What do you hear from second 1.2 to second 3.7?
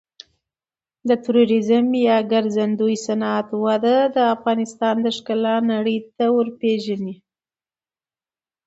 توریزم یا ګرځندوی صنعت